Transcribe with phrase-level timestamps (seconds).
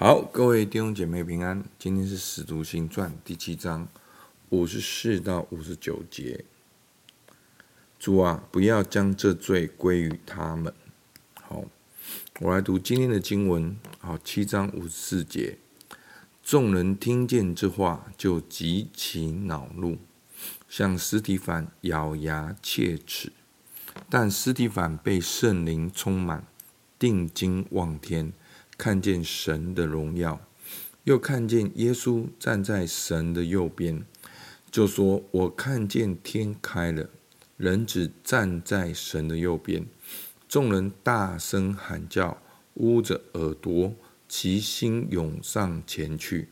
[0.00, 1.64] 好，各位弟兄姐妹平安。
[1.76, 3.88] 今天是《使徒行传》第七章
[4.50, 6.44] 五十四到五十九节。
[7.98, 10.72] 主啊，不要将这罪归于他们。
[11.34, 11.64] 好，
[12.38, 13.76] 我来读今天的经文。
[13.98, 15.58] 好，七章五十四节。
[16.44, 19.98] 众人听见这话，就极其恼怒，
[20.68, 23.32] 向斯提反咬牙切齿。
[24.08, 26.46] 但斯提反被圣灵充满，
[27.00, 28.32] 定睛望天。
[28.78, 30.40] 看见神的荣耀，
[31.02, 34.04] 又看见耶稣站在神的右边，
[34.70, 37.10] 就说：“我看见天开了，
[37.56, 39.84] 人子站在神的右边。”
[40.48, 42.40] 众人大声喊叫，
[42.74, 43.92] 捂着耳朵，
[44.28, 46.48] 齐心涌上前去，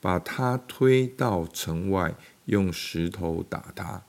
[0.00, 2.14] 把他推到城外，
[2.46, 4.02] 用石头打他。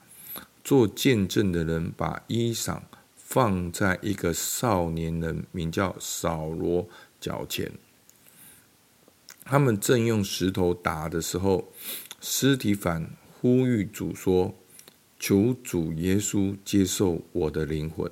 [0.64, 2.80] 做见证的人把衣裳
[3.14, 6.88] 放在一个少年人，名叫扫罗。
[7.20, 7.72] 脚前，
[9.44, 11.72] 他们正用石头打的时候，
[12.20, 14.54] 司提反呼吁主说
[15.18, 18.10] ：“求主耶稣接受我的灵魂。”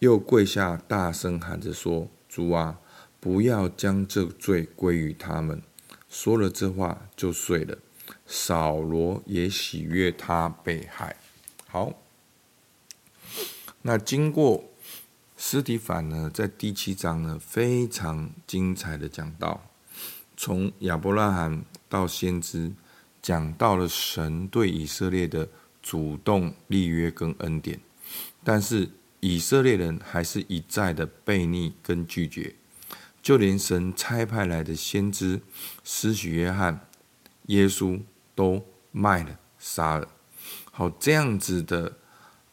[0.00, 2.80] 又跪下，大声喊着说：“主啊，
[3.18, 5.62] 不要将这罪归于他们。”
[6.08, 7.78] 说了这话就睡了。
[8.26, 11.16] 扫罗也喜悦他被害。
[11.66, 11.94] 好，
[13.82, 14.64] 那经过。
[15.40, 19.70] 斯蒂凡呢，在第七章呢，非常精彩的讲到，
[20.36, 22.72] 从亚伯拉罕到先知，
[23.22, 25.48] 讲到了神对以色列的
[25.80, 27.78] 主动立约跟恩典，
[28.42, 32.56] 但是以色列人还是一再的悖逆跟拒绝，
[33.22, 35.40] 就连神差派来的先知
[35.84, 36.80] 施许约翰、
[37.46, 38.00] 耶稣
[38.34, 40.08] 都卖了、杀了。
[40.72, 41.96] 好，这样子的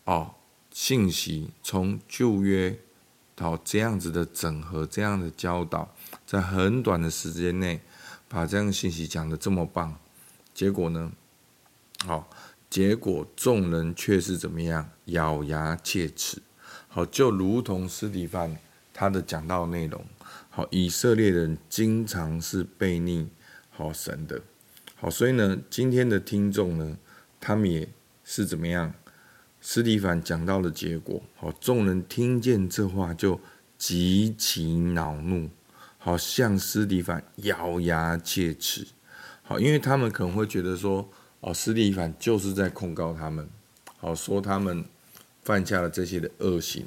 [0.04, 0.36] 哦。
[0.76, 2.78] 信息从旧约
[3.34, 5.96] 到这样子的整合，这样的教导，
[6.28, 7.80] 在很短的时间内
[8.28, 9.98] 把这样的信息讲得这么棒，
[10.54, 11.14] 结果呢？
[12.06, 12.30] 好，
[12.70, 14.90] 结果众人却是怎么样？
[15.06, 16.42] 咬牙切齿。
[16.90, 18.58] 好，就如同司提反
[18.94, 20.06] 他的讲道内容。
[20.50, 23.30] 好，以色列人经常是悖逆
[23.70, 24.42] 好神的。
[24.96, 26.98] 好，所以呢，今天的听众呢，
[27.40, 27.88] 他们也
[28.26, 28.94] 是怎么样？
[29.68, 33.42] 斯蒂凡讲到的结果，好，众人听见这话就
[33.80, 35.50] 极其恼怒，
[35.98, 38.86] 好，向斯蒂凡咬牙切齿，
[39.42, 41.10] 好，因为他们可能会觉得说，
[41.40, 43.50] 哦，斯蒂凡就是在控告他们，
[43.98, 44.86] 好，说他们
[45.42, 46.86] 犯下了这些的恶行，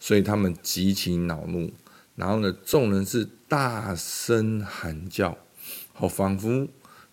[0.00, 1.70] 所以他们极其恼怒，
[2.16, 5.38] 然后呢，众人是大声喊叫，
[5.92, 6.66] 好，仿佛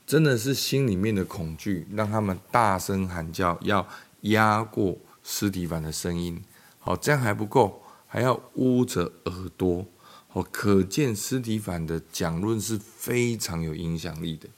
[0.07, 3.87] 真的是心里面的恐惧让他们大声喊叫，要。
[4.31, 6.41] 压过司提反的声音，
[6.79, 9.85] 好，这样还不够，还要捂着耳朵，
[10.27, 14.49] 好，可见斯提反的讲论是非常有影响力的，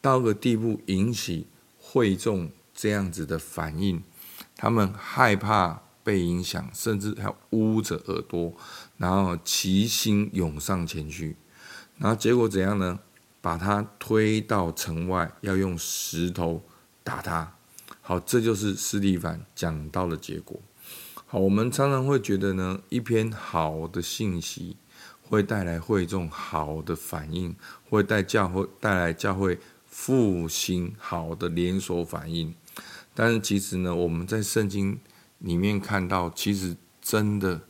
[0.00, 1.46] 到个地步引起
[1.78, 4.02] 会众这样子的反应，
[4.56, 8.54] 他们害怕被影响，甚至还捂着耳朵，
[8.96, 11.36] 然后齐心涌上前去，
[11.98, 12.98] 然后结果怎样呢？
[13.40, 16.60] 把他推到城外，要用石头
[17.04, 17.54] 打他。
[18.08, 20.58] 好，这就是斯蒂凡讲到的结果。
[21.26, 24.78] 好，我们常常会觉得呢，一篇好的信息
[25.20, 27.54] 会带来会众好的反应，
[27.90, 32.54] 会带教会带来教会复兴好的连锁反应。
[33.14, 34.98] 但是其实呢，我们在圣经
[35.40, 37.60] 里面看到，其实真的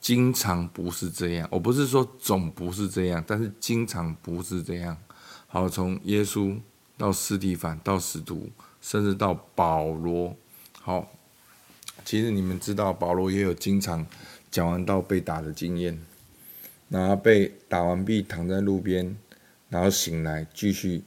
[0.00, 1.46] 经常不是这样。
[1.52, 4.96] 我不是说总不是这样，但是经常不是这样。
[5.46, 6.58] 好，从耶稣
[6.96, 8.48] 到斯蒂凡到使徒。
[8.80, 10.36] 甚至到保罗，
[10.80, 11.12] 好，
[12.04, 14.06] 其实你们知道，保罗也有经常
[14.50, 16.00] 讲完到被打的经验，
[16.88, 19.16] 然后被打完毕躺在路边，
[19.68, 21.02] 然后醒来继续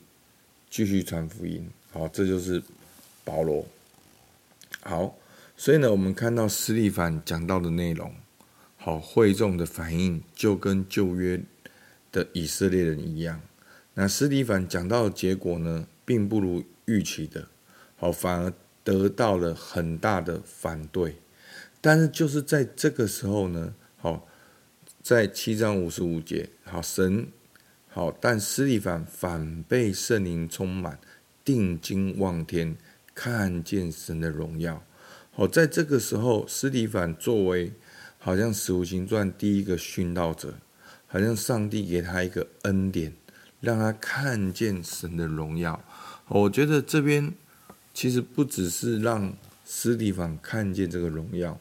[0.69, 2.61] 继续传福音，好，这就是
[3.23, 3.65] 保罗。
[4.81, 5.15] 好，
[5.57, 8.13] 所以呢，我们看到斯蒂凡讲到的内容，
[8.77, 11.41] 好，会众的反应就跟旧约
[12.11, 13.41] 的以色列人一样。
[13.95, 17.47] 那斯蒂凡讲到的结果呢，并不如预期的。
[18.03, 18.51] 好，反而
[18.83, 21.15] 得到了很大的反对，
[21.79, 24.27] 但是就是在这个时候呢，好，
[25.01, 27.25] 在七章五十五节，好，神，
[27.87, 30.99] 好，但司提反反被圣灵充满，
[31.45, 32.75] 定睛望天，
[33.15, 34.83] 看见神的荣耀。
[35.31, 37.71] 好，在这个时候，司提反作为
[38.17, 40.55] 好像使徒行传第一个殉道者，
[41.07, 43.13] 好像上帝给他一个恩典，
[43.61, 45.81] 让他看见神的荣耀。
[46.27, 47.33] 我觉得这边。
[47.93, 51.59] 其实不只是让司提反看见这个荣耀，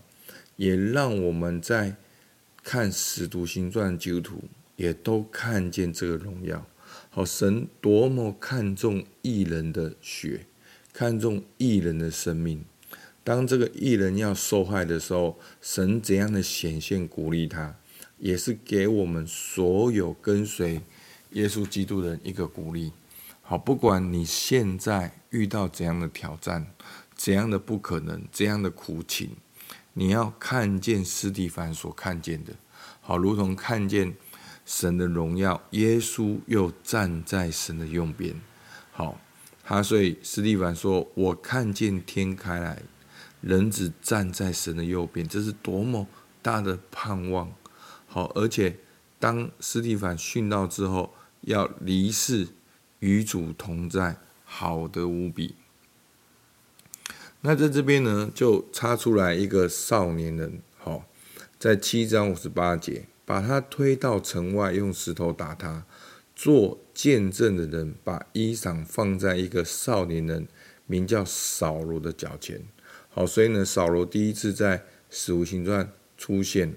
[0.56, 1.96] 也让我们在
[2.64, 4.44] 看使徒行传基督徒，
[4.76, 6.67] 也都看见这个荣耀。
[7.11, 10.46] 好，神多么看重艺人的血，
[10.93, 12.64] 看重艺人的生命。
[13.23, 17.76] 当这个艺人要受害的时候，神怎样的显现鼓励他，
[18.19, 20.81] 也是给我们所有跟随
[21.32, 22.90] 耶稣基督的人一个鼓励。
[23.53, 26.73] 好，不管你现在遇到怎样的挑战，
[27.15, 29.37] 怎样的不可能，怎样的苦情，
[29.93, 32.55] 你要看见斯蒂凡所看见的，
[33.03, 34.17] 好，如同看见
[34.65, 38.35] 神的荣耀，耶稣又站在神的右边。
[38.91, 39.21] 好，
[39.63, 42.81] 他所以斯蒂凡说：“我看见天开来。”
[43.43, 46.07] 人子站在神的右边，这是多么
[46.41, 47.53] 大的盼望！
[48.07, 48.79] 好，而且
[49.19, 51.13] 当斯蒂凡殉道之后，
[51.43, 52.49] 要离世
[53.03, 55.57] 与主同在，好的无比。
[57.41, 61.05] 那在这边呢，就插出来一个少年人，好，
[61.59, 65.85] 在七章五十八节，把他推到城外，用石头打他。
[66.37, 70.47] 做见证的人把衣裳放在一个少年人
[70.87, 72.63] 名叫扫罗的脚前。
[73.11, 74.79] 好，所以呢，扫罗第一次在
[75.11, 75.85] 《使徒行传》
[76.17, 76.75] 出现，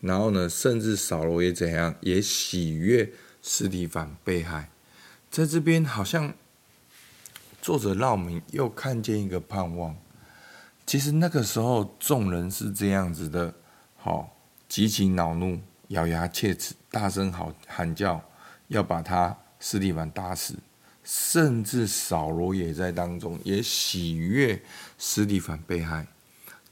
[0.00, 4.70] 然后呢，甚至扫罗也怎样，也喜悦司提反被害。
[5.30, 6.32] 在这边，好像
[7.60, 9.94] 作者让我们又看见一个盼望。
[10.86, 13.52] 其实那个时候，众人是这样子的，
[13.96, 14.36] 好，
[14.68, 18.22] 极其恼怒，咬牙切齿，大声好喊叫，
[18.68, 20.54] 要把他斯蒂凡打死。
[21.02, 24.60] 甚至扫罗也在当中，也喜悦
[24.98, 26.08] 斯蒂凡被害。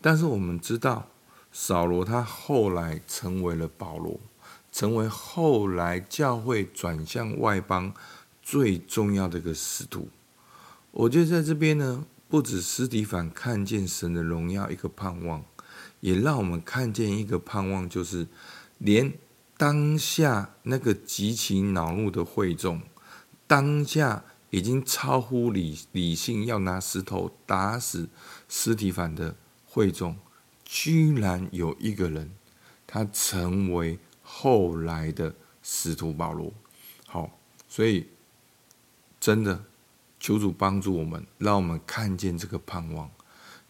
[0.01, 1.07] 但是我们知道，
[1.53, 4.19] 扫罗他后来成为了保罗，
[4.73, 7.95] 成为后来教会转向外邦
[8.45, 10.11] 最重要的一个使徒。
[10.91, 15.43] 我觉得在这边呢，不止斯提反看见神的荣耀一个盼望，
[16.01, 18.29] 也让我们看见一个盼望，就是
[18.79, 19.13] 连
[19.57, 22.83] 当下那个极其恼怒的会众。
[23.47, 28.09] 当下已经超乎理理性，要拿石头打死
[28.49, 29.35] 斯提反的
[29.67, 30.17] 会众，
[30.65, 32.31] 居然有一个人，
[32.87, 36.53] 他成为后来的使徒保罗。
[37.07, 37.39] 好，
[37.69, 38.07] 所以
[39.25, 39.65] 真的
[40.21, 43.11] 求主帮助我们，让我们看见这个盼望。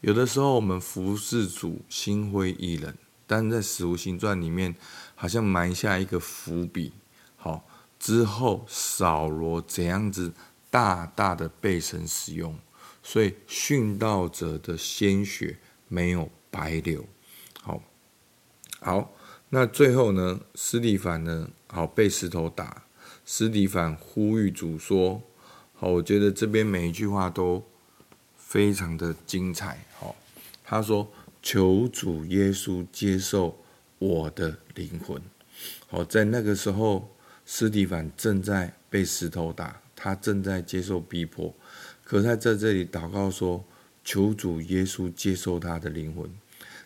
[0.00, 2.92] 有的时候我们服侍主，心灰意冷，
[3.24, 4.74] 但在使徒行传里面，
[5.14, 6.92] 好像埋下一个伏笔。
[7.36, 7.64] 好。
[8.00, 10.32] 之后，扫罗怎样子
[10.70, 12.58] 大大的被神使用，
[13.02, 17.06] 所以殉道者的鲜血没有白流。
[17.62, 17.80] 好，
[18.80, 19.12] 好，
[19.50, 22.82] 那最后呢，司提反呢，好被石头打。
[23.24, 25.22] 司提反呼吁主说
[25.92, 27.62] ：“我觉得这边每一句话都
[28.36, 29.78] 非常的精彩。
[29.98, 30.14] 好，
[30.64, 31.10] 他说：
[31.42, 33.58] 求主耶稣接受
[33.98, 35.20] 我的灵魂。
[35.88, 37.08] 好，在那个时候。”
[37.46, 41.54] 斯蒂凡正在被石头打，他正在接受逼迫，
[42.02, 43.62] 可他在这里祷告说
[44.02, 46.26] ：“求主耶稣接受他的灵魂。”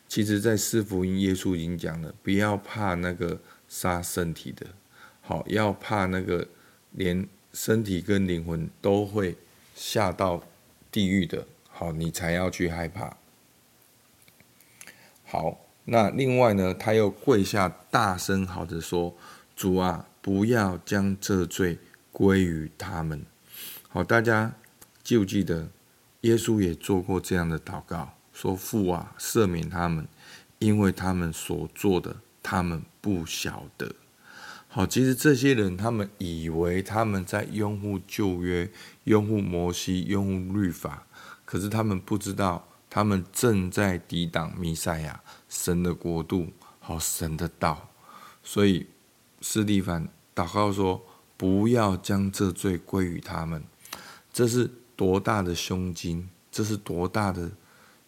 [0.09, 4.67] 其实，在四福音，耶稣已经讲了，不要怕那个杀身体的，
[5.21, 6.49] 好，要怕那个
[6.91, 9.37] 连身体跟灵魂都会
[9.75, 10.43] 下到
[10.91, 13.17] 地狱的，好，你才要去害怕。
[15.25, 19.15] 好，那另外呢，他又跪下，大声好着说
[19.57, 21.79] ：“主啊！”不要将这罪
[22.13, 23.25] 归于他们。
[23.89, 24.53] 好，大家
[25.03, 25.71] 记不记得，
[26.21, 30.07] 耶稣也做过这样的祷告，说：“父啊，赦免他们，
[30.59, 33.95] 因为他们所做的，他们不晓得。”
[34.69, 38.71] 好，其实这些人，他们以为他们在拥护旧约、
[39.05, 41.07] 拥护摩西、拥护律法，
[41.45, 46.49] 可是他们不知道，他们正在抵挡弥赛亚、神的国度、
[46.79, 47.89] 好神的道。
[48.43, 48.87] 所以，
[49.41, 50.09] 斯蒂凡。
[50.35, 51.05] 祷告说
[51.37, 53.65] ：“不要将这罪归于他们。”
[54.33, 56.29] 这是多大的胸襟？
[56.53, 57.51] 这是多大的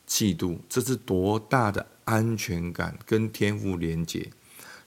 [0.06, 0.60] 气度？
[0.68, 2.96] 这是多大的安全感？
[3.04, 4.30] 跟天赋连结，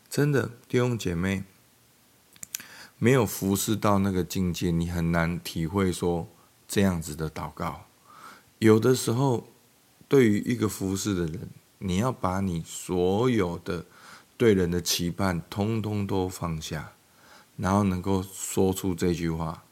[0.10, 1.44] 真的弟兄姐妹，
[3.04, 6.26] 没有服侍到那个境界，你很难体会说
[6.66, 7.84] 这样子的祷告。
[8.60, 9.46] 有的时候，
[10.08, 13.86] 对于一个服侍的人，你要把你所有的
[14.38, 16.94] 对人的期盼，通通都放下。
[17.58, 19.66] 然后能够说出这句话，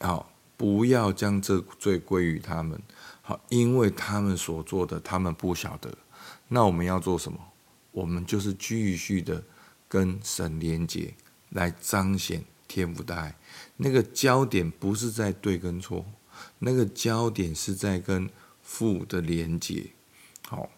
[0.00, 2.80] 好，不要将这罪归于他们，
[3.20, 5.94] 好，因为他们所做的，他们不晓得。
[6.48, 7.38] 那我们要做什么？
[7.90, 9.44] 我们就是继续的
[9.86, 11.12] 跟神连结，
[11.50, 13.36] 来彰显天父的爱。
[13.76, 16.04] 那个焦点不是在对跟错，
[16.58, 18.30] 那个焦点是在跟
[18.62, 19.90] 父的连接。
[20.48, 20.68] 好，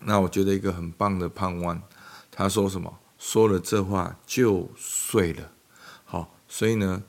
[0.00, 1.82] 那我觉得一个很棒的盼望，
[2.30, 2.98] 他说什么？
[3.18, 5.52] 说了这话就睡了。
[6.04, 7.04] 好，所以呢，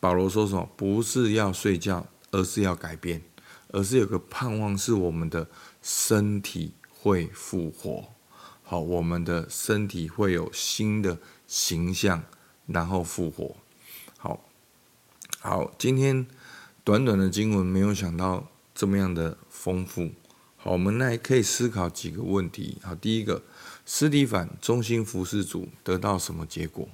[0.00, 0.68] 保罗说什么？
[0.76, 3.22] 不是要睡觉，而是要改变，
[3.68, 5.48] 而是有个盼望，是我们的
[5.82, 8.08] 身体会复活。
[8.62, 12.24] 好，我们的身体会有新的形象，
[12.68, 13.56] 然后复活。
[14.16, 14.44] 好，
[15.40, 16.24] 好，今天
[16.84, 20.10] 短短的经文，没有想到这么样的丰富。
[20.56, 22.78] 好，我们来可以思考几个问题。
[22.82, 23.42] 好，第一个，
[23.86, 26.88] 斯蒂凡忠心服侍主，得到什么结果？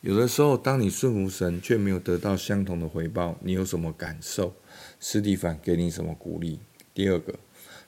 [0.00, 4.54] 有的时候，当你顺服神，却没有得到相同的回报，你有什么感受？
[5.00, 6.60] 斯蒂凡给你什么鼓励？
[6.94, 7.34] 第二个，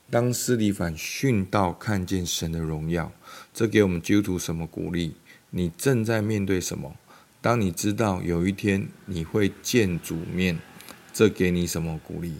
[0.09, 3.11] 当斯蒂凡殉道，看见神的荣耀，
[3.53, 5.15] 这给我们基督徒什么鼓励？
[5.51, 6.95] 你正在面对什么？
[7.41, 10.59] 当你知道有一天你会见主面，
[11.13, 12.35] 这给你什么鼓励？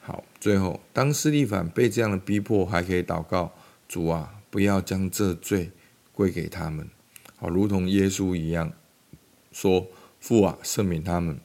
[0.00, 3.52] 好，最后，当斯蒂凡被这样的逼迫，还可以祷告：
[3.88, 5.70] 主啊，不要将这罪
[6.12, 6.88] 归给他们。
[7.36, 8.72] 好，如同耶稣一样
[9.52, 9.86] 说：
[10.18, 11.38] 父啊，赦免他们，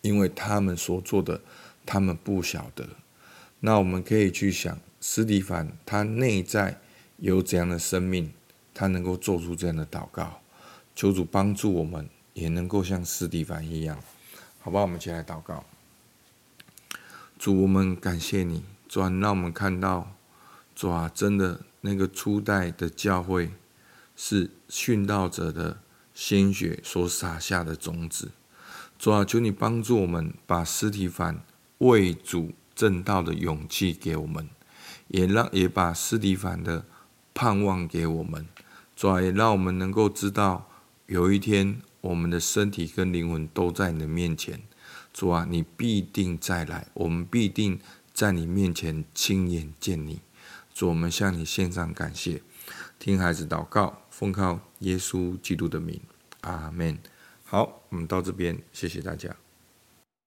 [0.00, 1.40] 因为他们所做的，
[1.86, 2.88] 他们不晓得。
[3.60, 6.80] 那我们可以去想，斯蒂凡他内在
[7.18, 8.32] 有怎样的生命，
[8.72, 10.40] 他能够做出这样的祷告？
[10.94, 13.98] 求主帮助我们，也能够像斯蒂凡一样，
[14.60, 14.80] 好吧？
[14.80, 15.64] 我们起来祷告。
[17.38, 20.14] 主，我们感谢你，主啊，让我们看到，
[20.74, 23.50] 主啊，真的那个初代的教会
[24.16, 25.80] 是殉道者的
[26.14, 28.30] 鲜血所撒下的种子。
[28.96, 31.40] 主啊，求你帮助我们，把斯蒂凡
[31.78, 34.48] 为主正道的勇气给我们，
[35.08, 36.86] 也让也把斯蒂凡的
[37.34, 38.46] 盼望给我们。
[38.96, 40.70] 主啊，也让我们能够知道，
[41.06, 44.62] 有一天我们的身体跟灵魂都在你的面前。
[45.12, 47.78] 主啊，你必定再来，我们必定
[48.12, 50.20] 在你面前亲眼见你。
[50.74, 52.42] 主，我们向你献上感谢，
[52.98, 56.00] 听孩子祷告，奉靠耶稣基督的名，
[56.40, 56.98] 阿门。
[57.44, 59.43] 好，我们到这边，谢谢大家。